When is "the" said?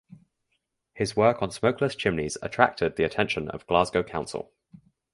2.95-3.03